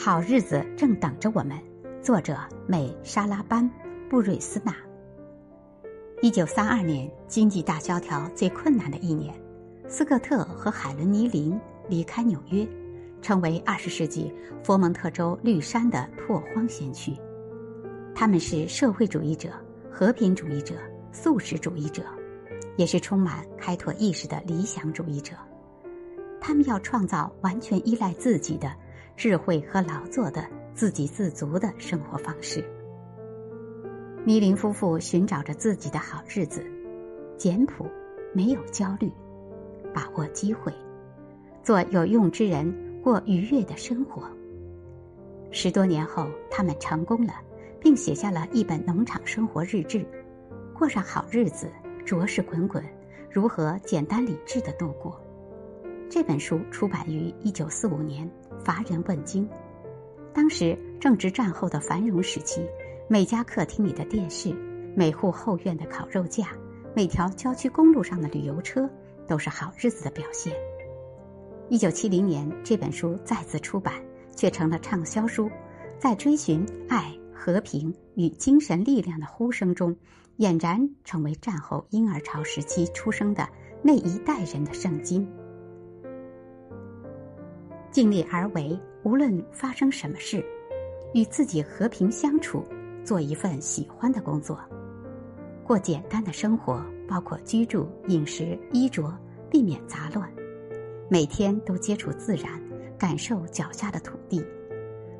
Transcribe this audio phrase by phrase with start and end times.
[0.00, 1.58] 好日子正等着我们。
[2.00, 3.68] 作者：美莎拉班
[4.08, 4.72] 布瑞斯纳。
[6.22, 9.34] 一九三二年，经济大萧条最困难的一年，
[9.88, 12.64] 斯科特和海伦尼林离开纽约，
[13.20, 14.32] 成为二十世纪
[14.62, 17.12] 佛蒙特州绿山的拓荒先驱。
[18.14, 19.50] 他们是社会主义者、
[19.90, 20.76] 和平主义者、
[21.10, 22.04] 素食主义者，
[22.76, 25.34] 也是充满开拓意识的理想主义者。
[26.40, 28.72] 他们要创造完全依赖自己的。
[29.18, 32.64] 智慧和劳作的自给自足的生活方式。
[34.24, 36.64] 尼林夫妇寻找着自己的好日子，
[37.36, 37.84] 简朴，
[38.32, 39.10] 没有焦虑，
[39.92, 40.72] 把握机会，
[41.64, 44.22] 做有用之人，过愉悦的生活。
[45.50, 47.34] 十多年后，他们成功了，
[47.80, 50.06] 并写下了一本农场生活日志，
[50.72, 51.68] 过上好日子，
[52.06, 52.80] 浊世滚滚，
[53.28, 55.20] 如何简单理智的度过。
[56.08, 58.30] 这本书出版于一九四五年。
[58.64, 59.48] 乏人问津。
[60.32, 62.66] 当时正值战后的繁荣时期，
[63.08, 64.54] 每家客厅里的电视，
[64.94, 66.48] 每户后院的烤肉架，
[66.94, 68.88] 每条郊区公路上的旅游车，
[69.26, 70.52] 都是好日子的表现。
[71.68, 73.94] 一九七零年，这本书再次出版，
[74.34, 75.50] 却成了畅销书，
[75.98, 79.96] 在追寻爱、和平与精神力量的呼声中，
[80.38, 83.48] 俨然成为战后婴儿潮时期出生的
[83.82, 85.28] 那一代人的圣经。
[87.90, 90.44] 尽力而为，无论发生什么事，
[91.14, 92.62] 与自己和平相处，
[93.02, 94.58] 做一份喜欢的工作，
[95.64, 99.12] 过简单的生活，包括居住、饮食、衣着，
[99.50, 100.30] 避免杂乱。
[101.08, 102.60] 每天都接触自然，
[102.98, 104.44] 感受脚下的土地，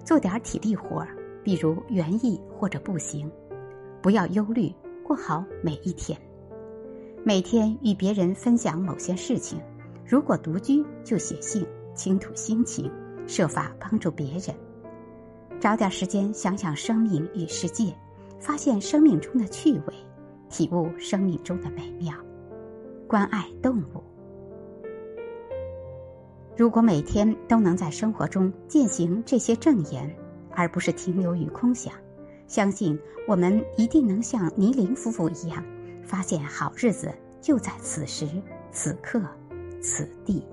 [0.04, 3.30] 做点体力活儿，比如园艺或者步行。
[4.02, 4.70] 不要忧虑，
[5.02, 6.18] 过好每一天。
[7.24, 9.58] 每天与别人分享某些事情，
[10.06, 11.66] 如果独居就写信。
[11.98, 12.88] 倾吐心情，
[13.26, 14.56] 设法帮助别人，
[15.58, 17.92] 找点时间想想生命与世界，
[18.38, 19.94] 发现生命中的趣味，
[20.48, 22.14] 体悟生命中的美妙，
[23.08, 24.04] 关爱动物。
[26.56, 30.08] 如果每天都能在生活中践行这些正言，
[30.52, 31.92] 而不是停留于空想，
[32.46, 35.64] 相信我们一定能像尼林夫妇一样，
[36.04, 38.24] 发现好日子就在此时
[38.70, 39.20] 此刻
[39.82, 40.46] 此地。